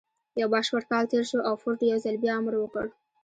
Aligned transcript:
يو 0.39 0.47
بشپړ 0.53 0.81
کال 0.91 1.03
تېر 1.11 1.23
شو 1.29 1.39
او 1.47 1.53
فورډ 1.61 1.79
يو 1.91 1.97
ځل 2.05 2.15
بيا 2.23 2.33
امر 2.39 2.53
وکړ. 2.59 2.85